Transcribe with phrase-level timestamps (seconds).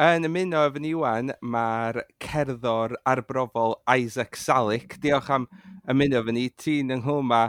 [0.00, 4.94] Yn ymuno efo ni wan, mae'r cerddor arbrofol Isaac Salic.
[5.02, 5.42] Diolch am
[5.92, 6.46] ymuno efo ni.
[6.56, 7.40] Ti'n ynghlwma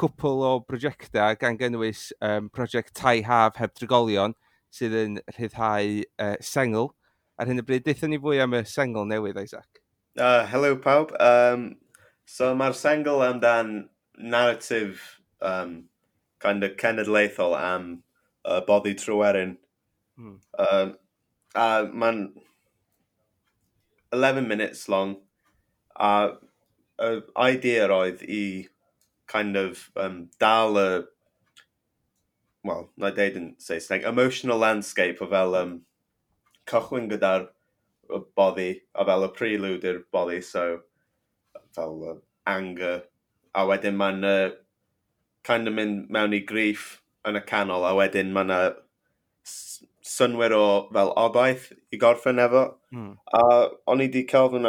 [0.00, 4.32] cwpl o brosiectau gan gynnwys um, prosiect Tai Haf heb drigolion
[4.72, 6.88] sydd yn rhyddhau uh, sengl.
[7.36, 9.82] Ar hyn o bryd, deithon ni fwy am y sengl newydd, Isaac.
[10.16, 11.12] Uh, hello, pawb.
[11.20, 11.66] Um,
[12.24, 13.74] so mae'r sengl amdan
[14.16, 15.76] narratif um,
[16.40, 17.92] kind of cenedlaethol am
[18.46, 19.58] uh, boddi trwerin.
[20.16, 20.40] Hmm.
[20.56, 20.96] Uh,
[21.54, 22.28] a uh, mae'n
[24.12, 25.16] 11 minutes long.
[25.98, 26.10] A
[26.98, 28.68] uh, y idea oedd i
[29.28, 30.88] kind of um, dal y
[32.64, 35.74] well, na deud yn Saesneg, emotional landscape o fel um,
[36.68, 37.46] cychwyn gyda'r
[38.36, 40.80] boddi a fel y prelude i'r boddi, so
[41.76, 42.16] fel uh,
[42.50, 43.02] anger.
[43.54, 44.50] A wedyn mae'n uh,
[45.46, 48.52] kind of mynd mewn i grief yn y canol a wedyn mae'n
[50.04, 52.64] synwyr o fel obaith i gorffen efo.
[52.94, 53.12] Mm.
[53.34, 53.42] A
[53.90, 54.62] o'n i wedi cael fy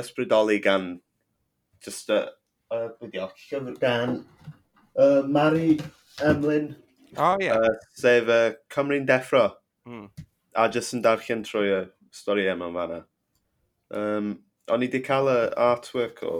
[0.00, 1.00] ysbrydoli gan
[1.84, 2.22] just y,
[2.70, 4.24] uh, uh, llyfr gan
[4.96, 5.78] uh, Mari
[6.22, 6.74] Emlyn.
[7.16, 7.56] Oh, yeah.
[7.56, 9.52] Uh, sef uh, Cymru'n Deffro.
[9.86, 10.08] Mm.
[10.56, 11.82] A just yn darllen trwy y
[12.14, 13.02] stori e yma fanna.
[13.94, 14.32] Um,
[14.72, 16.34] o'n i wedi cael y artwork o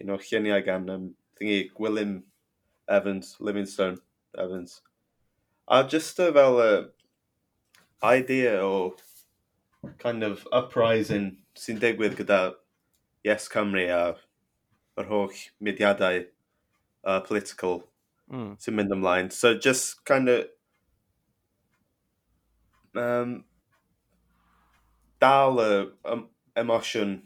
[0.00, 2.22] un o'r lluniau gan um, thingy, Gwilym
[2.88, 3.98] Evans, Livingstone
[4.38, 4.80] Evans.
[5.68, 6.84] A just fel y uh,
[8.04, 8.96] idea o
[9.98, 12.54] kind of uprising sy'n digwydd gyda
[13.24, 14.04] Yes Cymru a
[15.00, 17.82] yr holl mudiadau uh, political
[18.30, 18.54] mm.
[18.60, 19.30] sy'n mynd ymlaen.
[19.32, 20.44] So just kind of
[22.94, 23.44] um,
[25.20, 25.70] dal y
[26.04, 27.16] um, emosiwn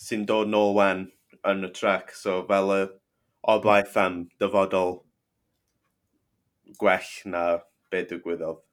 [0.00, 1.06] sy'n dod nôl wen
[1.46, 2.14] yn y track.
[2.16, 2.82] So fel y
[3.56, 5.00] oblaeth am dyfodol
[6.80, 7.46] gwell na
[7.90, 8.65] be digwyddodd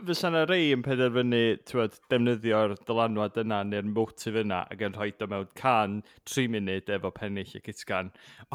[0.00, 5.10] fysa yna rei yn penderfynu tywed, defnyddio'r dylanwad yna neu'r motif yna ac yn rhoi
[5.20, 5.98] o mewn can
[6.30, 8.08] 3 munud efo pennill y cytgan.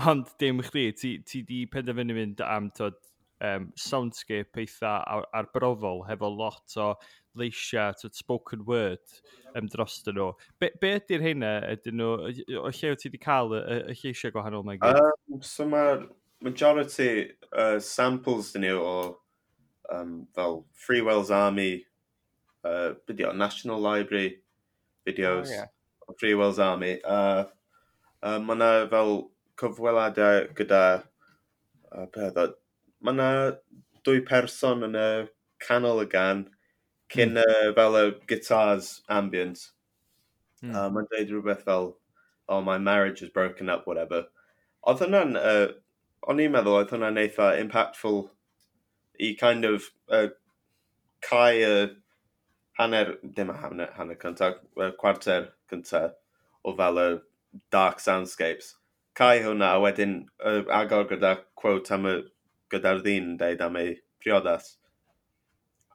[0.09, 2.97] Ond dim chdi, ti, ti di penderfynu mynd am twyd,
[3.45, 6.89] um, soundscape eitha ar, arbrofol hefo lot o
[7.37, 9.21] leisiau, twyd, spoken word
[9.55, 10.31] um, dros nhw.
[10.59, 11.53] Be, be ydy'r hynna?
[11.75, 12.33] Ydyn nhw,
[12.63, 13.61] o lle ti wedi cael y,
[13.93, 15.05] y lleisiau gwahanol mae gyd?
[15.05, 16.07] Um, so mae'r
[16.41, 18.97] majority uh, samples dyn nhw o
[19.91, 21.85] um, fel Free Wells Army
[22.63, 24.39] uh, video, National Library
[25.05, 25.65] videos oh, yeah.
[26.07, 26.99] o Free Wells Army.
[27.03, 27.45] Uh,
[28.23, 29.15] uh, mae yna fel
[29.59, 30.83] cyfweladau gyda
[31.91, 32.55] uh, beth
[33.05, 33.31] Mae yna
[34.07, 35.09] dwy person yn y
[35.63, 36.45] canol y gan
[37.13, 37.43] cyn mm.
[37.43, 39.67] uh, fel y guitars ambient.
[40.63, 40.73] Mm.
[40.73, 41.91] Uh, Mae'n dweud rhywbeth fel,
[42.49, 44.25] oh, my marriage is broken up, whatever.
[44.87, 45.67] Oedd hwnna'n, uh,
[46.31, 48.23] o'n i'n meddwl, oedd hwnna'n eitha impactful
[49.19, 50.27] i kind of uh,
[51.21, 51.87] cael y
[52.77, 56.13] hanner, dim hanner, hanner cyntaf, uh, cwarter cyntaf
[56.63, 57.07] o fel y
[57.71, 58.75] Dark Soundscapes.
[59.17, 62.17] Cael hwnna, a wedyn uh, agor gyda quote am y
[62.73, 64.75] gyda'r ddyn yn deud am ei priodas.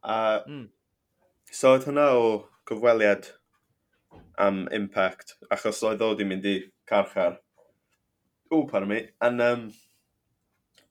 [0.02, 0.66] A, mm.
[1.52, 2.26] So oedd hwnna o
[2.66, 3.28] gyfweliad
[4.40, 6.56] am impact, achos oedd o di mynd i
[6.88, 7.38] carchar.
[8.50, 9.02] O, pardon mi.
[9.22, 9.68] And, um,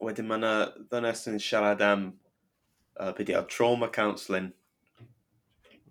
[0.01, 0.53] wedyn mae yna
[0.89, 2.07] ddynes yn siarad am
[3.01, 4.53] uh, be trauma counselling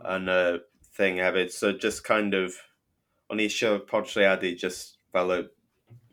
[0.06, 0.58] yn y
[0.96, 1.50] thing hefyd.
[1.50, 2.56] So just kind of,
[3.30, 5.40] o'n i eisiau portreadu just fel y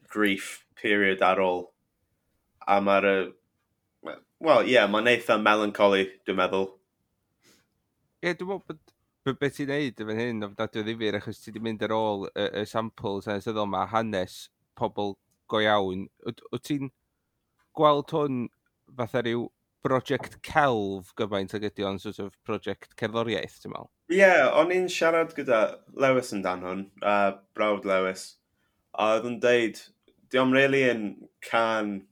[0.10, 1.68] grief period ar ôl.
[2.68, 3.32] A mae'r,
[4.40, 6.72] well, ie, yeah, mae'n eitha melancholy, dwi'n meddwl.
[8.18, 8.80] Ie, yeah, dwi'n meddwl
[9.28, 12.46] bod beth ti'n neud efo hyn ofnadwy ddifur achos ti wedi mynd ar ôl y,
[12.62, 14.48] y samples yn syddol yma hanes
[14.80, 15.18] pobl
[15.52, 16.08] go iawn.
[16.26, 16.92] Wyt ti'n
[17.78, 18.46] gweld hwn
[18.98, 19.48] fatha rhyw
[19.88, 23.90] brosiect celf gyfaint ag ydy o'n sort of brosiect cerddoriaeth, ti'n meddwl?
[24.12, 25.62] Ie, yeah, o'n i'n siarad gyda
[25.96, 28.28] Lewis yn dan hwn, uh, brawd Lewis,
[28.94, 29.80] a oedd yn deud,
[30.32, 31.04] di o'n really yn
[31.42, 32.08] can,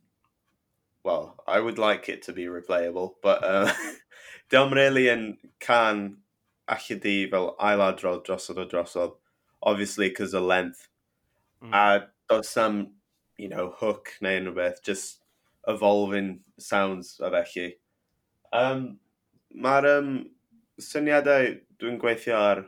[1.03, 3.73] well, I would like it to be replayable, but uh,
[4.49, 5.27] di o'n really yn
[5.59, 6.05] can
[6.71, 9.19] allu di fel ailadrodd drosodd o drosodd,
[9.61, 10.87] obviously cos of length,
[11.63, 11.73] mm.
[11.73, 12.95] a does some,
[13.37, 15.24] you know, hook neu unrhyw beth, just
[15.67, 17.75] evolving sounds a felly.
[18.53, 18.99] Um,
[19.55, 20.09] Mae'r um,
[20.81, 22.63] syniadau dwi'n gweithio ar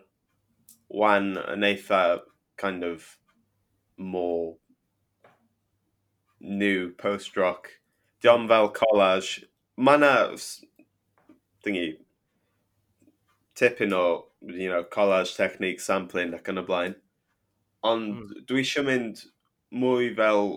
[0.88, 2.22] wan yn eitha
[2.58, 3.18] kind of
[3.98, 4.56] more
[6.40, 7.70] new post-rock.
[8.24, 9.44] Diom fel collage.
[9.78, 10.14] Mae yna
[11.66, 11.98] thingy,
[13.60, 14.06] tipyn o
[14.42, 16.96] you know, collage technique, sampling ac yn y blaen.
[17.86, 18.46] Ond mm.
[18.50, 19.24] dwi eisiau mynd
[19.76, 20.54] mwy fel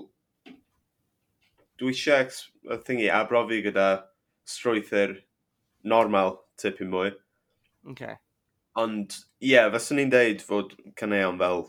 [1.80, 3.88] dwi eisiau thingy arbrofi gyda
[4.48, 5.16] strwythyr
[5.84, 7.12] normal tipyn mwy.
[7.90, 8.16] Okay.
[8.78, 11.64] Ond, ie, yeah, fyswn ni'n deud fod caneuon fel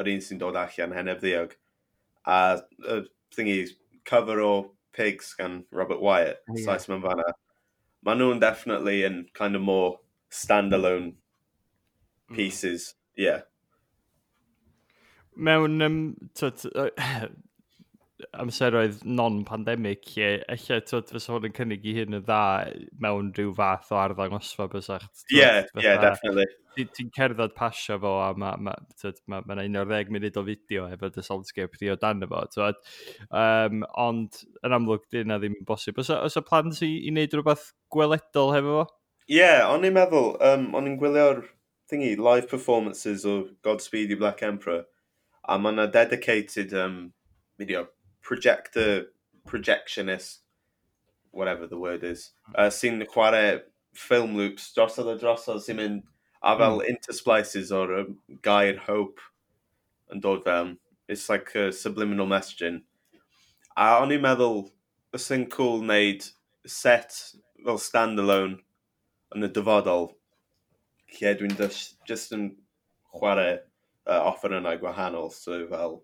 [0.00, 1.56] yr un sy'n dod allan, Heneb Ddiog,
[2.24, 2.38] a
[2.88, 3.02] y
[3.34, 3.58] thingy,
[4.08, 4.52] cover o
[4.92, 6.64] Pigs gan Robert Wyatt, yeah.
[6.64, 7.34] Sais mewn fanna.
[8.04, 10.00] Mae nhw'n definitely yn kind of more
[10.32, 11.14] standalone
[12.32, 13.24] pieces, mm.
[13.26, 13.40] yeah.
[15.36, 16.88] Mewn, um, uh,
[18.42, 22.42] amseroedd non-pandemic lle eich tyd fysa hwn yn cynnig i hyn y dda
[23.04, 25.06] mewn rhyw fath o arddangosfa bysach.
[25.30, 26.46] Ie, yeah, yeah, definitely.
[26.76, 28.74] Ti'n ti cerdded pasio fo a mae ma,
[29.28, 32.42] ma, ma 11 munud o fideo efo dy soundscape di o dan efo.
[33.28, 36.00] Um, ond yn amlwg di yna ddim yn bosib.
[36.00, 38.86] Os os y plan i, i wneud rhywbeth gweledol hefo fo?
[39.28, 41.44] Ie, yeah, o'n i'n meddwl, um, o'n i'n gwylio'r
[41.92, 44.86] thingy, live performances o Godspeed i Black Emperor
[45.48, 46.96] a mae yna dedicated um,
[47.58, 47.86] video
[48.22, 49.06] projector,
[49.46, 50.38] projectionist,
[51.30, 53.62] whatever the word is, uh, sy'n chwarae
[53.94, 56.02] film loops drosodd the drosodd sy'n mynd
[56.42, 56.88] a fel mm.
[56.92, 59.20] intersplices o'r um, gair hope
[60.10, 60.78] and dod fewn.
[61.08, 62.82] It's like a subliminal messaging.
[63.76, 64.70] I only meddwl,
[65.16, 66.24] ys yn cool wneud
[66.66, 67.16] set
[67.64, 68.58] fel standalone
[69.34, 70.10] yn y dyfodol
[71.16, 72.50] lle dwi'n just, just yn
[73.12, 73.58] chwarae
[74.06, 76.00] uh, offer yna gwahanol, so fel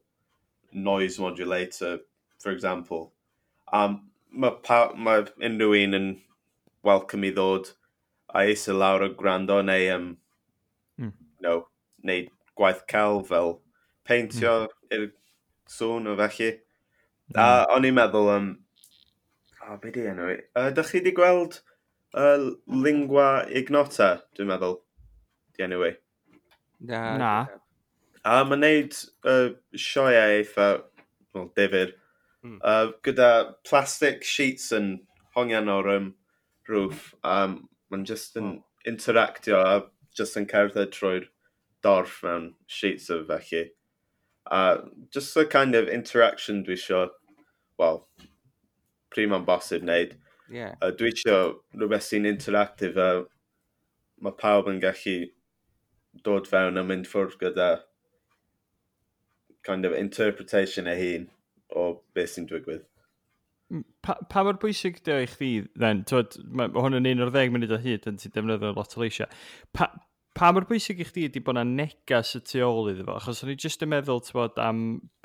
[0.72, 1.98] noise modulator,
[2.38, 3.12] for example.
[3.72, 4.00] Um,
[4.30, 6.08] mae pa, ma unrhyw un yn
[6.86, 7.72] welcome i ddod
[8.34, 10.08] a eisiau lawr o gwrando neu um,
[11.00, 11.12] mm.
[11.44, 11.54] no,
[12.04, 12.26] neu
[12.58, 13.56] gwaith cael fel
[14.08, 14.74] peintio mm.
[14.96, 15.06] i'r
[15.72, 16.50] sŵn o felly.
[17.28, 17.36] Mm.
[17.36, 17.72] A hmm.
[17.76, 18.50] o'n i'n meddwl, um,
[19.66, 20.36] oh, be di enw i?
[20.56, 21.58] Uh, dych chi wedi gweld
[22.16, 22.46] uh,
[22.86, 23.26] lingua
[23.60, 24.78] ignota, dwi'n meddwl,
[25.56, 25.90] di enw i?
[26.88, 27.02] Na.
[27.20, 27.32] Na.
[28.24, 28.96] A mae'n neud
[29.28, 30.70] uh, sioiau eitha,
[31.34, 31.92] well, difyr,
[32.44, 32.58] Mm.
[32.62, 34.98] Uh, gyda plastic sheets yn
[35.36, 36.14] hongian o'r um,
[36.68, 37.14] roof.
[37.24, 38.64] Um, Mae'n just yn oh.
[38.86, 39.76] interactio a
[40.16, 41.28] just yn cerdded trwy'r
[41.82, 43.70] dorf mewn sheets o felly.
[44.50, 44.76] Uh,
[45.12, 47.08] just the kind of interaction dwi eisiau,
[47.78, 48.06] well,
[49.14, 50.14] prym am bosib wneud.
[50.52, 50.74] Yeah.
[50.82, 53.26] Uh, dwi eisiau rhywbeth sy'n interactive a uh,
[54.20, 55.18] mae pawb yn gallu
[56.26, 57.68] dod fewn a mynd ffwrdd gyda
[59.68, 61.26] kind of interpretation ei hun
[61.76, 61.84] o
[62.18, 62.86] beth sy'n digwydd.
[64.04, 65.50] Pa, pa mor bwysig dy i chdi,
[65.80, 66.04] then?
[66.56, 69.28] Mae hwn yn un o'r ddeg munud o hyd yn ti defnyddio lot o leisiau.
[69.76, 69.90] Pa,
[70.38, 73.14] pa mor bwysig i chdi ydy bod yna negas y tu ôl iddo fo?
[73.18, 74.82] Achos o'n i jyst yn meddwl bod, am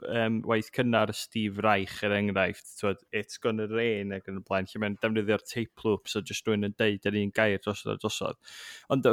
[0.10, 4.66] um, waith cynnar Steve Reich er enghraifft, bod, it's gonna rain ac yn y blaen,
[4.72, 7.98] lle mae'n defnyddio'r tape loop, so jyst rwy'n yn deud yr un gair drosodd a
[8.02, 8.40] drosodd.
[8.96, 9.10] Ond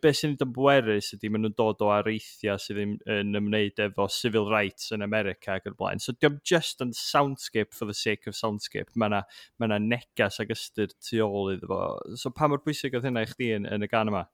[0.00, 4.48] beth sy'n ei bwerus ydy maen nhw'n dod o areithia sydd yn ymwneud efo civil
[4.48, 6.00] rights yn America ac yn y blaen.
[6.00, 9.20] So diolch just yn soundscape for the sake of soundscape, mae yna
[9.60, 11.82] ma negas ag ystyr tu ôl iddo fo.
[12.16, 14.24] So pa mor bwysig oedd hynna i chdi yn, yn y gan yma?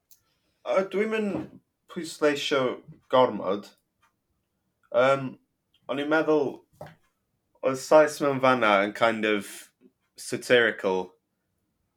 [0.60, 1.36] Dwi'n mynd
[1.88, 3.68] pwysleisio gormod.
[4.92, 5.38] Um,
[5.88, 6.50] o'n i'n meddwl,
[7.64, 9.48] oedd Saes mewn fanna yn kind of
[10.20, 11.06] satirical,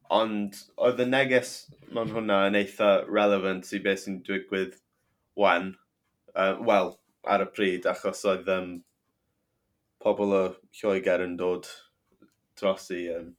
[0.07, 1.51] ond oedd y neges
[1.91, 4.79] mewn hwnna yn eitha relevant i beth sy'n digwydd
[5.35, 5.73] wan.
[6.31, 6.95] Uh, Wel,
[7.27, 8.73] ar y pryd, achos oedd um,
[9.99, 10.43] pobl o
[10.79, 11.67] Lloegr yn dod
[12.59, 13.33] dros i um,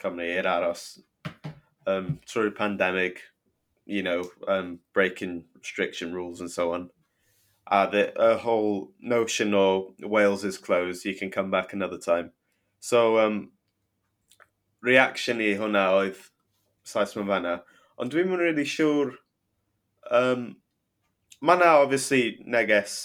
[0.00, 0.86] Cymru i'r aros
[1.88, 3.24] um, trwy'r pandemig
[3.86, 6.90] you know, um, breaking restriction rules and so on.
[7.66, 12.32] Uh, the a whole notion or Wales is closed, you can come back another time.
[12.80, 13.50] So um,
[14.82, 16.18] reaction i hwnna oedd
[16.82, 17.60] saes mewn fanna.
[18.00, 19.14] Ond dwi'n mynd really siŵr...
[20.10, 20.44] Um,
[21.40, 22.96] mae na, obviously, neges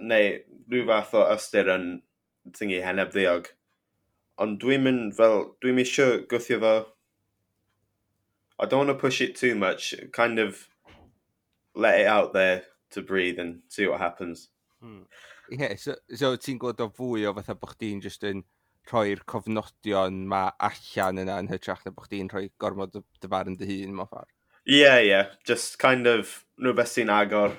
[0.00, 0.38] neu
[0.70, 1.88] rhyw fath o ystyr yn
[2.56, 3.50] thingy heneb ddiog.
[4.42, 6.74] Ond dwi'n mynd fel, dwi'n mynd siŵr gwthio fo
[8.58, 9.94] I don't want to push it too much.
[10.12, 10.68] Kind of
[11.74, 14.48] let it out there to breathe and see what happens.
[14.80, 15.02] Hmm.
[15.50, 18.42] Yeah, so, so ti'n gweld o fwy o fatha bod chdi'n just yn
[18.90, 23.58] rhoi'r cofnodion ma allan yna yn hytrach na bod chdi'n rhoi gormod o dyfar yn
[23.60, 24.32] dy hun, mae'n ffordd.
[24.66, 25.30] Yeah, yeah.
[25.46, 27.54] Just kind of rhywbeth sy'n agor.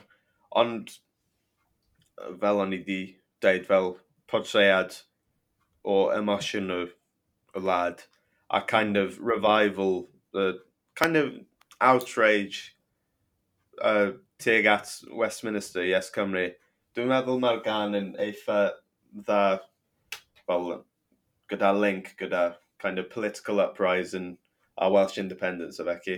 [0.58, 0.98] Ond
[2.42, 3.02] fel o'n i di
[3.44, 3.94] deud fel
[4.28, 4.98] portread
[5.88, 6.82] o emosiwn o,
[7.56, 8.04] o lad
[8.50, 10.60] a kind of revival the
[10.98, 11.34] kind of
[11.80, 12.76] outrage
[13.82, 16.50] uh, tuag at Westminster, Yes Cymru.
[16.98, 18.72] Dwi'n meddwl mae'r gan yn eitha
[19.14, 19.60] dda,
[20.50, 20.82] well,
[21.52, 24.38] gyda link, gyda kind of political uprising
[24.78, 26.18] a Welsh independence o fecu.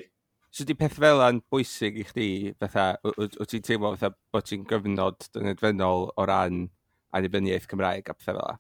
[0.52, 2.30] So di peth fel yna'n bwysig i chdi,
[2.64, 6.64] fatha, wyt ti'n teimlo fatha bod ti'n gyfnod dynedfynol o ran
[7.14, 8.58] annibyniaeth Cymraeg a pethau fel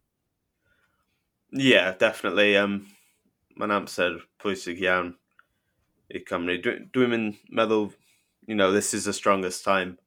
[1.51, 2.57] Yeah, definitely.
[2.57, 2.83] Um,
[3.59, 5.15] Mae'n amser pwysig iawn
[6.09, 6.57] i Cymru.
[6.61, 7.91] Dwi'n dwi mynd meddwl,
[8.47, 9.97] you know, this is the strongest time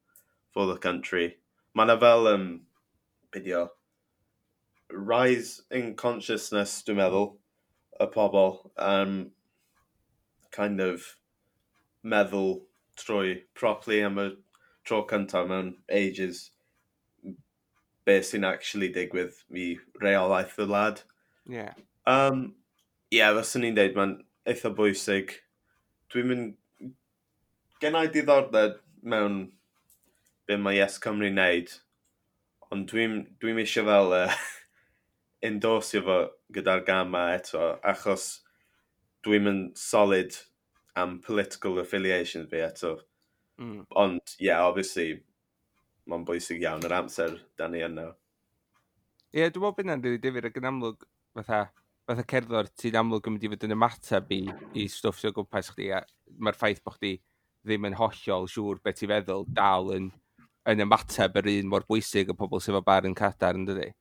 [0.52, 1.36] for the country.
[1.74, 2.48] Mae yna fel, um,
[3.32, 3.68] video,
[4.90, 7.28] rise in consciousness, dwi'n meddwl,
[8.00, 9.30] y pobl, um,
[10.50, 11.06] kind of
[12.04, 12.62] meddwl
[12.98, 14.30] trwy properly am y
[14.84, 16.50] tro cyntaf mewn ages
[18.04, 19.68] be sy'n actually digwydd i
[20.02, 21.02] reolaeth y lad.
[21.46, 21.72] Yeah.
[22.06, 22.54] Um,
[23.12, 24.16] Ie, yeah, fyswn ni'n deud, mae'n
[24.48, 25.36] eitha bwysig
[26.12, 26.52] dwi'n mynd...
[27.82, 29.40] Gennau diddordeb mewn
[30.46, 31.72] be mae Yes Cymru wneud,
[32.72, 34.36] ond dwi'n dwi eisiau fel e, uh,
[35.48, 36.18] endosio fo
[36.54, 38.26] gyda'r gama eto, achos
[39.26, 40.38] dwi'n mynd solid
[40.98, 42.96] am political affiliation fi eto.
[43.58, 43.84] Mm.
[43.98, 45.22] Ond, ie, yeah, obviously,
[46.10, 48.10] mae'n bwysig iawn yr amser da ni yno.
[49.32, 51.06] Ie, yeah, dwi'n meddwl bod hynna'n rili difyr ac yn amlwg,
[51.38, 51.64] fatha,
[52.08, 54.40] fatha cerddor, ti'n amlwg yn mynd i fod yn ymateb i,
[54.78, 56.02] i stwff sy'n gwmpas chdi, a
[56.42, 57.14] mae'r ffaith bod chdi
[57.62, 60.10] ddim yn hollol siŵr beth ti'n feddwl dal yn,
[60.68, 63.92] yn ymateb yr un mor bwysig o pobl sydd o bar yn cadar, yn dydi?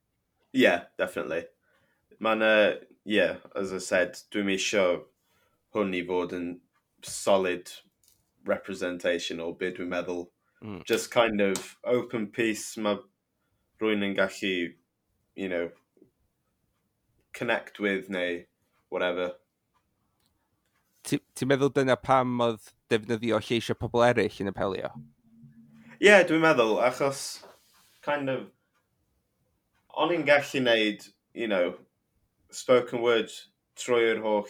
[0.58, 1.46] Yeah, definitely.
[2.20, 2.74] Mae'n, uh,
[3.05, 5.03] yeah, as I said, dwi'n eisiau
[5.75, 6.51] hwn i fod yn
[7.05, 7.70] solid
[8.50, 10.25] representation o beth dwi'n meddwl.
[10.62, 10.81] Mm.
[10.86, 13.00] Just kind of open piece mae
[13.81, 14.74] rwy'n yn gallu,
[15.36, 15.70] you know,
[17.34, 18.44] connect with neu
[18.90, 19.32] whatever.
[21.08, 24.92] Ti'n ti meddwl dyna pam oedd defnyddio lleisio pobl eraill yn apelio?
[26.02, 27.24] Ie, yeah, dwi'n meddwl, achos
[28.06, 28.50] kind of
[29.98, 31.74] o'n i'n gallu wneud, you know,
[32.52, 33.32] spoken word
[33.80, 34.48] trwy'r holl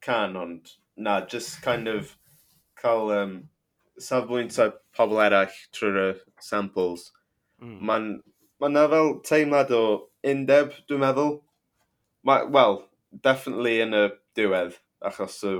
[0.00, 2.16] can, ond na, just kind of
[2.80, 3.36] cael um,
[3.98, 7.10] safbwynt o pobl eraill trwy'r samples.
[7.62, 7.78] Mm.
[7.88, 8.08] Mae'n
[8.60, 9.82] mae yna fel teimlad o
[10.26, 11.34] undeb, dwi'n meddwl.
[12.26, 12.80] Wel,
[13.24, 14.04] definitely yn y
[14.38, 15.54] diwedd, achos y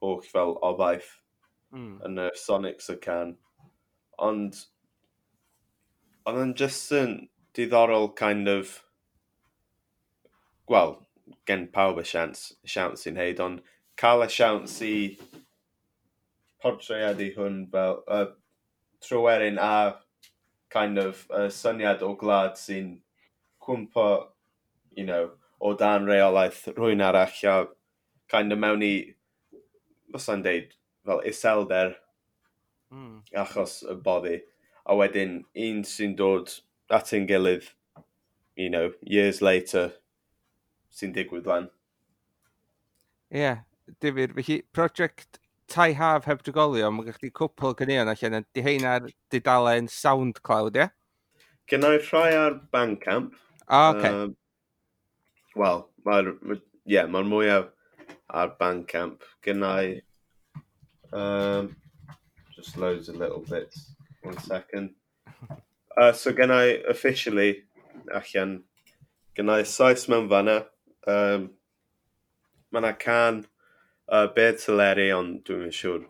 [0.00, 1.10] holl fel obaith
[1.74, 1.96] mm.
[2.06, 3.34] yn y Sonics y can.
[4.20, 4.58] Ond,
[6.28, 7.16] ond yn just yn
[7.56, 8.76] diddorol kind of,
[10.70, 10.98] wel,
[11.48, 13.64] gen pawb y siawns, siawns i'n heid, ond
[14.00, 14.94] cael y siawns i
[16.60, 18.28] portreadu hwn fel, uh,
[19.00, 19.96] Tryweryn a
[20.70, 22.98] kind of uh, syniad o glad sy'n
[23.62, 24.06] cwmpo,
[24.96, 27.56] you know, o dan reolaeth rhywun arall a
[28.30, 28.94] kind of mewn i,
[30.14, 30.70] fysa'n deud,
[31.06, 31.96] fel iselder
[32.92, 33.22] mm.
[33.44, 34.38] achos y boddi.
[34.86, 36.54] A wedyn un sy'n dod
[36.90, 37.68] at ein gilydd,
[38.56, 39.90] you know, years later,
[40.90, 41.68] sy'n digwydd lan.
[43.30, 43.60] Ie, yeah,
[44.02, 44.34] difyr.
[44.34, 45.38] Felly, project
[45.70, 50.86] tai haf heb drigolio, mae gallu cwpl gynnion allan di hein ar didalen SoundCloud, ie?
[50.86, 50.94] Yeah?
[51.70, 53.34] Gynna i rhai ar Bandcamp.
[53.68, 54.10] O, oh, okay.
[54.10, 54.36] Um,
[55.56, 56.32] Wel, mae'r
[56.86, 57.70] yeah, mae mwyaf
[58.28, 59.26] ar Bandcamp.
[59.46, 60.00] Gynnau...
[61.12, 61.76] um,
[62.54, 63.92] just loads of little bits.
[64.22, 64.90] One second.
[65.96, 67.64] Uh, so gynna i officially
[68.14, 68.62] allan
[69.36, 70.66] gynna saith mewn fanna.
[71.06, 71.50] Um,
[72.70, 73.40] mae yna can
[74.10, 76.02] Uh, Beard Saleri, ond dwi'n siŵr,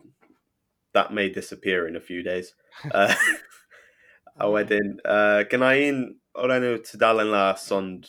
[0.97, 2.53] that may disappear in a few days.
[2.95, 3.13] Uh,
[4.39, 5.97] a wedyn, uh, gyna un
[6.39, 8.07] o'r enw tydalen Las, ond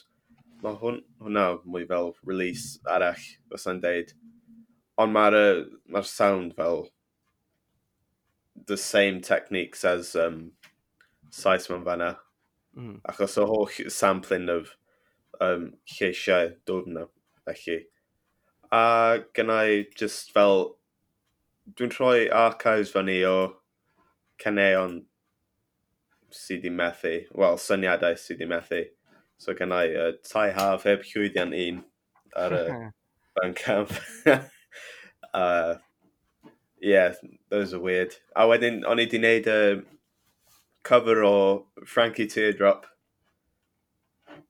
[0.63, 4.15] mae hwn, hwnna mwy fel release arall, fysa'n deud.
[5.03, 5.37] Ond mae'r
[5.93, 6.87] ma sound fel
[8.71, 10.53] the same techniques as um,
[11.29, 12.15] Saesman fanna.
[12.79, 13.01] Mm.
[13.11, 14.77] Achos o holl sampling of
[15.41, 17.09] um, lleisiau dod na,
[17.45, 17.83] felly
[18.73, 20.77] a gynnau just fel,
[21.77, 23.37] dwi'n rhoi archives fan i o
[24.43, 25.03] caneuon
[26.33, 28.83] sydd wedi methu, wel, syniadau sydd wedi methu.
[29.43, 31.83] So gynnau uh, tai haf heb llwyddiant un
[32.39, 32.67] ar y
[33.37, 33.93] bandcamp.
[35.35, 35.75] uh,
[36.81, 37.15] yeah,
[37.51, 38.17] those are weird.
[38.37, 39.85] A wedyn, o'n i wedi gwneud y uh,
[40.83, 41.37] cover o
[41.87, 42.89] Frankie Teardrop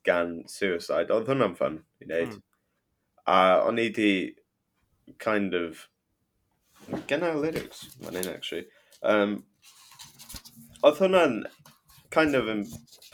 [0.06, 1.10] gan Suicide.
[1.10, 2.38] Oedd hwnna'n fun i wneud.
[2.38, 2.48] Mm.
[3.28, 4.12] O'n i wedi
[5.18, 5.88] kind of...
[7.06, 8.66] Gen lyrics, man in actually.
[9.02, 9.44] Um,
[10.82, 11.44] oedd hwnna'n
[12.10, 12.48] kind of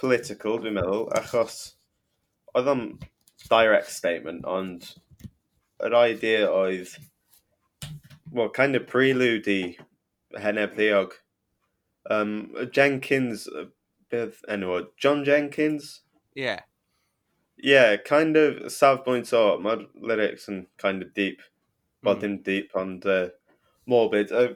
[0.01, 1.59] political, dwi'n meddwl, achos
[2.57, 2.85] oedd o'n
[3.51, 4.89] direct statement, ond
[5.85, 6.95] yr idea oedd,
[8.33, 9.77] well, kind of prelude i
[10.41, 11.19] heneb ddiog.
[12.11, 13.47] Um, Jenkins,
[14.11, 16.01] beth enw, John Jenkins?
[16.35, 16.65] Yeah.
[17.63, 21.43] yeah, kind of safbwynt o, mae'r lyrics yn kind of deep.
[22.03, 22.21] Wel, mm.
[22.21, 23.29] dim deep, ond uh,
[23.87, 24.33] morbid.
[24.33, 24.55] Uh,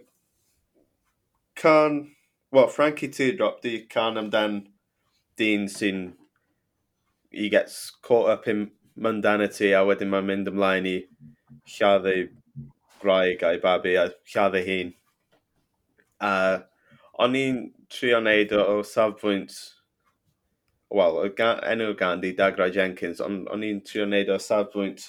[1.55, 2.13] can,
[2.51, 4.67] well, Frankie Teardrop, di can amdan
[5.37, 6.13] dyn sy'n,
[7.31, 10.97] he gets caught up in mundanity a wedyn mae'n mynd ymlaen i
[11.75, 12.29] lladdu
[13.03, 14.93] graig a'i babi a lladdu hun.
[16.23, 16.59] Uh,
[17.19, 19.57] o'n i'n trio wneud o, o safbwynt
[20.99, 21.21] wel,
[21.73, 25.07] enw Gandhi, Dagrau Jenkins, ond on i'n trio wneud o safbwynt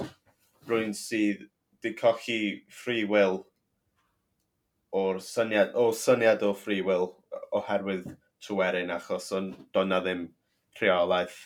[0.70, 1.48] rwy'n sydd
[1.84, 2.38] wedi cochi
[2.72, 3.42] free will
[4.96, 7.10] o'r syniad, o syniad o free will
[7.52, 8.13] oherwydd
[8.44, 10.28] tryweryn achos o'n do'n na ddim
[10.80, 11.40] rheolaeth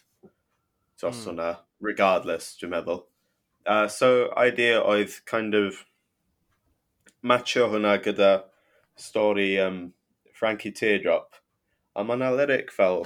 [0.99, 1.29] dros mm.
[1.29, 1.49] hwnna,
[1.81, 3.03] regardless, dwi'n meddwl.
[3.65, 5.83] Uh, so, idea oedd kind of
[7.21, 8.31] matcho hwnna gyda
[8.97, 9.81] stori um,
[10.33, 11.41] Frankie Teardrop.
[11.95, 13.05] A mae yna lyric fel,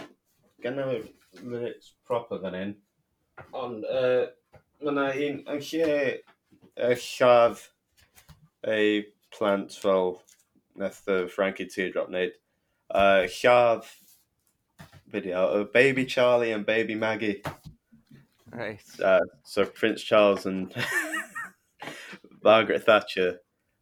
[0.64, 1.00] gennau
[1.38, 2.76] i lyrics proper fan hyn,
[3.58, 4.28] ond uh,
[4.82, 5.96] mae yna un yn lle
[6.82, 7.64] y lladd
[8.68, 9.02] ei
[9.36, 10.16] plant fel
[10.82, 12.38] nath uh, Frankie Teardrop wneud.
[12.92, 13.88] Uh, lladd
[15.08, 17.42] video, uh, Baby Charlie and Baby Maggie.
[18.52, 18.84] Right.
[19.02, 20.74] Uh, so Prince Charles and
[22.44, 23.40] Margaret Thatcher.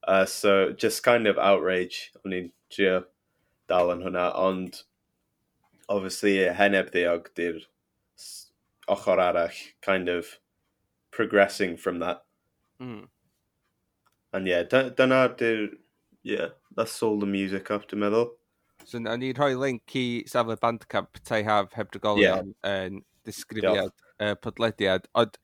[0.08, 2.12] Uh, so just kind of outrage.
[2.26, 3.04] O'n i'n trio
[3.70, 4.84] dal yn hwnna, ond
[5.90, 7.64] obviously, heneb ddiog di'r
[8.90, 10.40] ochr arall, kind of
[11.12, 12.24] progressing from that.
[12.82, 13.08] Mm.
[14.34, 15.70] And yeah, dyna di'r,
[16.24, 18.30] yeah, that's all the music up, dwi'n meddwl.
[18.86, 22.86] So, na ni'n rhoi link i safle Bandcamp tai haf heb drigolion yeah.
[22.86, 23.92] yn disgrifiad
[24.22, 25.10] uh, podlediad.
[25.20, 25.36] Ond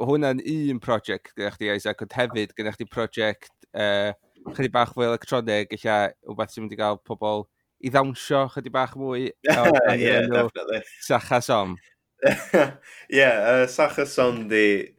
[0.00, 4.12] hwnna'n un prosiect gyda chdi, Isaac, ond hefyd gyda chdi prosiect uh,
[4.52, 5.98] chydig bach fwy electronig, eich a
[6.30, 7.46] wbeth sy'n mynd i gael pobl
[7.80, 10.82] i ddawnsio chydig bach mwy yeah, definitely.
[11.00, 11.76] Sacha Som.
[13.08, 14.92] yeah, uh, Sacha Som di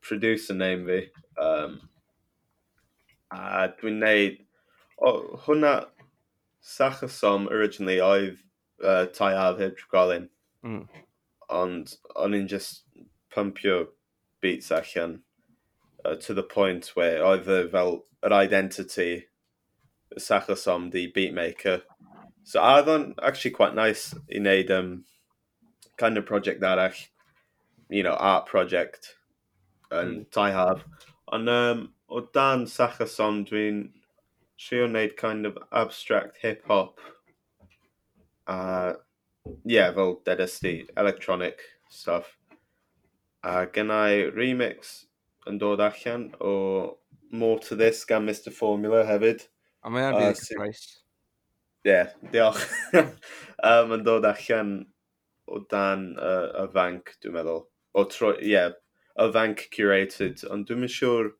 [0.00, 1.00] producer name fi.
[1.36, 1.80] Um,
[3.30, 4.40] a dwi'n neud...
[4.98, 5.76] Oh, hwnna...
[6.66, 8.40] Sacha Som originally oedd
[8.82, 10.30] uh, Tai Av heb Trigolyn.
[10.64, 10.88] Mm.
[11.52, 12.82] Ond o'n i'n just
[13.30, 13.84] pumpio
[14.42, 15.20] beats allan
[16.04, 19.26] uh, to the point where oedd e fel yr identity
[20.18, 21.84] Sacha Som di beatmaker
[22.46, 25.04] So oedd o'n actually quite nice in a um,
[25.96, 26.92] kind of project that I,
[27.88, 29.16] you know, art project
[29.90, 30.30] and mm.
[30.30, 30.84] tai haf.
[31.32, 33.88] Ond um, o dan Sacha Som dwi'n
[34.62, 37.00] trio wneud kind of abstract hip-hop.
[38.46, 38.92] Uh,
[39.64, 42.36] yeah, fel dedes di, electronic stuff.
[43.42, 44.94] A gennau remix
[45.50, 46.98] yn dod allan o
[47.32, 49.48] More to This gan Mr Formula hefyd.
[49.82, 51.02] A mae'n uh, really surprise.
[51.86, 52.62] yeah, diolch.
[53.62, 54.76] um, yn dod allan
[55.46, 57.66] o dan uh, y fanc, dwi'n meddwl.
[57.96, 58.74] O tro, yeah,
[59.16, 61.30] y fanc curated, ond dwi'n mynd siŵr,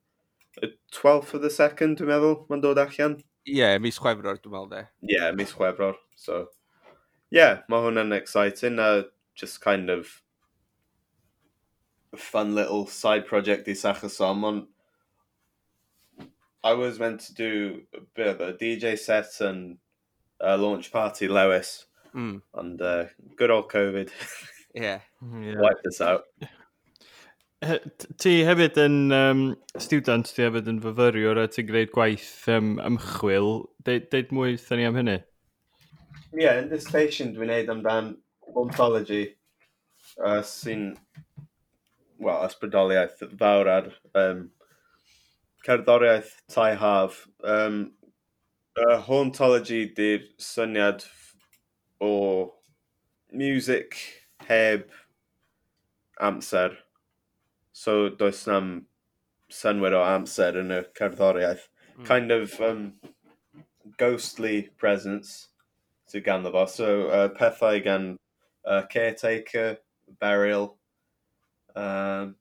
[0.62, 3.18] y 12th of the second, dwi'n meddwl, mae'n dod allan.
[3.46, 4.84] Ie, yeah, mis chwefror, dwi'n meddwl, de.
[5.02, 6.46] Ie, yeah, mis chwefror, so...
[7.26, 9.02] Ie, yeah, mae hwnna'n exciting, a uh,
[9.36, 10.22] just kind of
[12.16, 14.68] fun little side project i Sachasom, Salmon.
[16.64, 19.78] I was meant to do a bit of a DJ set and
[20.44, 22.40] uh, launch party Lewis, mm.
[22.54, 23.04] and uh,
[23.36, 24.10] good old COVID.
[24.74, 25.00] yeah.
[25.40, 25.54] yeah.
[25.58, 26.24] Wiped us out.
[28.20, 29.40] Ti hefyd yn um,
[29.80, 33.64] student, ti hefyd yn fyfyriwr a ti'n gwneud gwaith um, ymchwil.
[33.86, 35.16] De, deud mwy thyn ni am hynny?
[36.36, 38.12] Ie, yeah, yn dissertation dwi'n neud amdan
[38.52, 39.22] ontology
[40.20, 40.90] uh, sy'n,
[42.20, 43.88] well, ysbrydoliaeth fawr ar
[44.20, 44.44] um,
[45.66, 47.24] cerddoriaeth tai haf.
[47.42, 47.95] Um,
[48.76, 51.04] uh, hauntology di'r syniad
[52.00, 52.52] o
[53.32, 53.96] music
[54.48, 54.90] heb
[56.20, 56.76] amser.
[57.72, 58.86] So does nam
[59.52, 61.66] synwyr o amser yn y cerddoriaeth.
[61.96, 62.06] Mm.
[62.06, 62.82] Kind of um,
[63.98, 65.48] ghostly presence
[66.10, 66.66] sydd ganddo fo.
[66.66, 68.16] So uh, pethau gan
[68.64, 69.78] uh, caretaker,
[70.20, 70.76] burial,
[71.74, 72.36] um,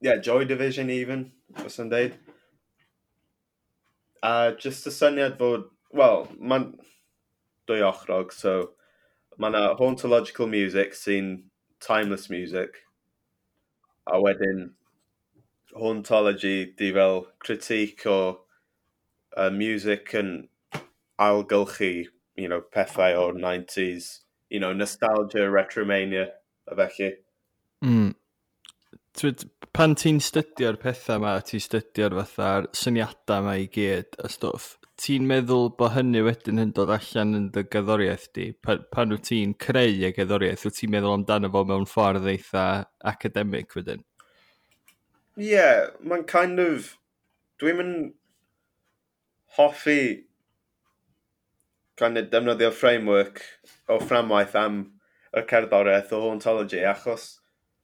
[0.00, 1.32] yeah, Joy Division even,
[1.64, 2.16] os yn deud.
[4.22, 6.66] A jyst y syniad fod, wel, mae'n
[7.70, 8.74] dwy ochrog, so
[9.40, 11.32] mae yna hauntological music sy'n
[11.80, 12.82] timeless music,
[14.06, 14.70] a wedyn
[15.72, 18.20] hauntology di fel critique o
[19.36, 20.48] uh, music yn
[21.20, 22.06] ailgylchu,
[22.36, 26.28] you know, pethau o'r 90s, you know, nostalgia, retromania,
[26.66, 27.14] a felly.
[27.84, 28.14] Mm
[29.20, 29.42] twyd,
[29.76, 35.26] pan ti'n studio'r pethau yma, ti'n studio'r fatha'r syniadau yma i gyd a stwff, ti'n
[35.28, 38.50] meddwl bod hynny wedyn yn dod allan yn dy gyddoriaeth di?
[38.64, 42.64] Pan, pan wyt ti'n creu y gyddoriaeth, wyt ti'n meddwl amdano fo mewn ffordd eitha
[43.12, 44.04] academic wedyn?
[45.40, 46.94] Ie, yeah, mae'n kind of...
[47.60, 48.12] Dwi'n mynd
[49.58, 50.00] hoffi
[52.00, 53.42] kind of defnyddio framework
[53.84, 54.80] o fframwaith am
[55.36, 57.39] y cerddoriaeth o ontology, achos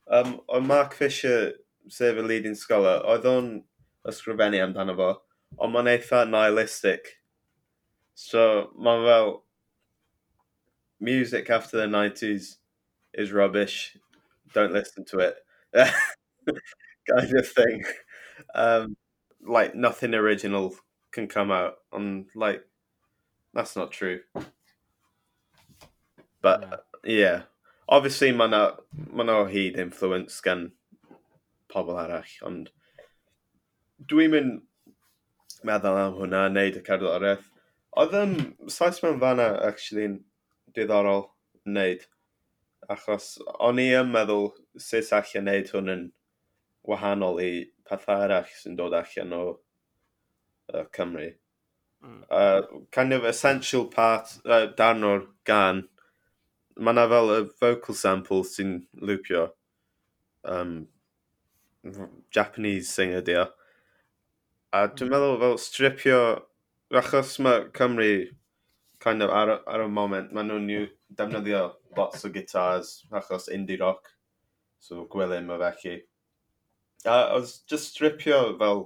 [0.09, 1.53] um, o Mark Fisher,
[1.89, 3.51] sef y leading scholar, oedd o'n
[4.09, 5.11] ysgrifennu amdano fo,
[5.59, 7.17] ond mae'n eitha nihilistic.
[8.15, 9.33] So, mae'n fel,
[11.01, 12.57] music after the 90s
[13.15, 13.97] is rubbish.
[14.55, 15.37] Don't listen to it.
[15.75, 17.83] kind of thing.
[18.55, 18.97] Um,
[19.47, 20.75] like, nothing original
[21.13, 21.75] can come out.
[21.93, 22.65] And, like,
[23.53, 24.21] that's not true.
[26.41, 27.43] But, yeah.
[27.89, 28.63] obviously mae yna
[29.17, 30.71] ma o hyd influence gan
[31.73, 32.73] pobl arall, ond
[34.11, 34.57] dwi'n mynd
[35.67, 37.47] meddwl am hwnna, neud y cerddoriaeth.
[37.97, 38.35] Oedd yn
[38.73, 40.11] Saes mewn fanna, actually,
[40.77, 41.25] diddorol
[41.67, 42.05] wneud.
[42.93, 43.33] Achos
[43.67, 44.51] o'n i yn meddwl
[44.89, 46.05] sut allan wneud hwn yn
[46.87, 47.51] wahanol i
[47.89, 51.33] pethau arall sy'n dod allan o uh, Cymru.
[52.05, 52.23] Mm.
[52.31, 55.87] Uh, kind of essential part, uh, darn o'r gan,
[56.77, 59.47] mae yna fel y vocal sample sy'n lwpio.
[60.45, 60.89] Um,
[62.31, 63.47] Japanese singer di o.
[64.73, 65.15] A dwi'n hmm.
[65.15, 66.21] meddwl fel stripio...
[66.95, 68.29] Achos mae Cymru
[69.03, 70.85] kind of ar, ar y moment, maen nhw'n
[71.19, 71.63] defnyddio
[71.97, 74.13] lots o guitars achos indie rock.
[74.79, 75.97] So gwylym o felly.
[77.07, 78.85] A oedd just stripio fel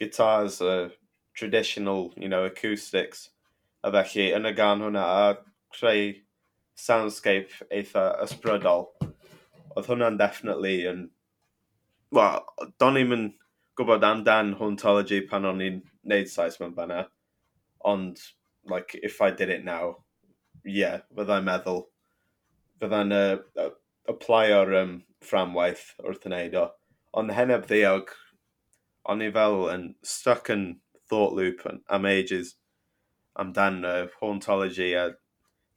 [0.00, 0.88] guitars, uh,
[1.34, 3.28] traditional, you know, acoustics.
[3.84, 5.36] A felly yn y gan hwnna a
[5.74, 6.16] creu
[6.78, 8.88] soundscape eitha ysbrydol.
[9.74, 11.06] Oedd hwnna'n definitely yn...
[12.14, 12.44] Wel,
[12.80, 13.24] do'n i'n yn
[13.78, 17.04] gwybod amdan hauntology pan o'n i'n neud Saes mewn fanna.
[17.86, 18.22] Ond,
[18.64, 19.98] like, if I did it now,
[20.64, 21.84] yeah, fyddai'n meddwl.
[22.80, 23.70] Fyddai'n uh, uh,
[24.08, 26.64] apply o'r um, fframwaith wrth wneud o.
[27.18, 28.10] Ond heneb ddiog,
[29.08, 30.66] o'n i fel yn stuck yn
[31.08, 32.56] thought loop am ages
[33.38, 35.10] amdan uh, hauntology a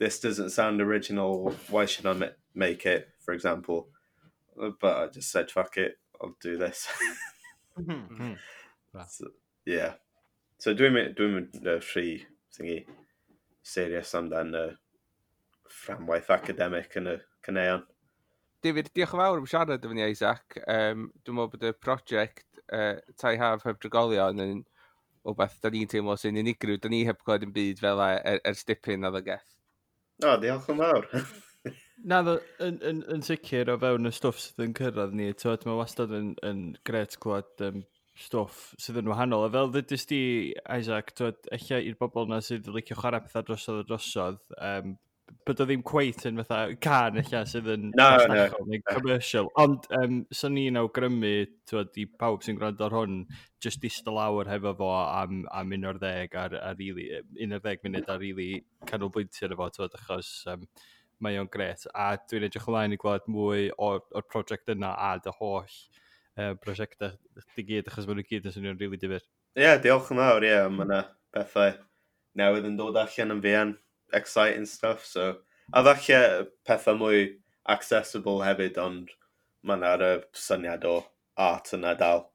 [0.01, 3.89] this doesn't sound original, why should I make it, for example?
[4.57, 6.87] But I just said, fuck it, I'll do this.
[7.79, 8.33] mm-hmm.
[9.07, 9.27] so,
[9.63, 9.93] yeah.
[10.57, 12.15] So doing mynd, dwi'n mynd uh, rhy
[12.49, 12.79] sy'n i
[13.61, 14.65] serious amdan y
[15.69, 17.85] fframwaith academic yn y cyneuon.
[18.65, 20.57] David, diolch yn fawr am siarad efo ni, Isaac.
[20.65, 24.59] Um, dwi'n meddwl bod y prosiect uh, Tai Haf heb drigolion yn
[25.21, 26.81] o beth da ni'n teimlo sy'n unigryw.
[26.81, 29.60] Da ni heb gweld yn byd fel e, er, er stipyn o ddygeth.
[30.21, 31.07] O, diolch yn fawr.
[32.11, 32.19] Na,
[32.61, 36.13] yn, yn, yn sicr o fewn y stwff sydd yn cyrraedd ni, tywed, mae wastad
[36.17, 37.83] yn, yn gret clywed um,
[38.17, 39.45] stwff sydd yn wahanol.
[39.45, 40.21] A fel ddydys di,
[40.65, 44.95] Isaac, tywed, eich i'r bobl na sydd yn licio chwarae pethau drosodd a drosodd, um,
[45.47, 48.79] bod o ddim cweith yn fatha can eich sydd yn no, no, no.
[48.87, 49.49] commercial.
[49.61, 51.33] Ond um, so ni'n awgrymu,
[51.69, 53.19] twyd, i pawb sy'n gwrando ar hwn,
[53.63, 57.07] just dist y lawr hefo fo am, am un o'r ddeg ar, ar rili,
[57.43, 58.49] un o'r ddeg munud ar rili
[58.89, 60.65] canolbwyntio ar efo, twyd, achos um,
[61.21, 61.85] mae o'n gret.
[61.93, 66.53] A dwi'n edrych ymlaen i gweld mwy o'r, or prosiect yna a dy holl uh,
[66.63, 67.15] prosiectau
[67.55, 69.25] di gyd, achos mae nhw gyd yn swnio'n rili really difyr.
[69.57, 71.73] Ie, yeah, diolch yn fawr, ie, yeah, mae yna bethau
[72.39, 73.73] newydd yn dod allan yn fian
[74.13, 75.37] exciting stuff, so...
[75.71, 77.19] A falle pethau mwy
[77.71, 79.13] accessible hefyd, ond
[79.63, 80.97] mae yna'r syniad o
[81.39, 82.25] art yna dal.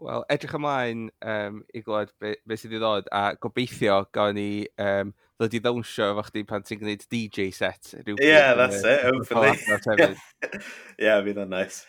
[0.00, 4.66] Wel, edrych ymlaen um, i glywed beth be sydd i ddod, a gobeithio gawn ni
[4.80, 7.94] um, ddod i ddawnsio efo chdi pan ti'n gwneud DJ set.
[7.96, 9.56] Ie, yeah, that's it, hopefully.
[9.56, 10.60] Ie,
[11.04, 11.84] yeah, fydd o'n nice.